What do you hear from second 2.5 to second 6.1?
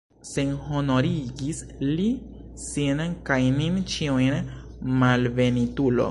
sin kaj nin ĉiujn, malbenitulo!